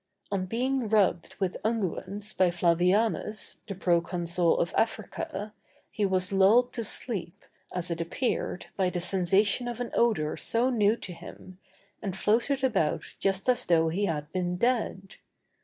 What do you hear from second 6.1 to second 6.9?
lulled to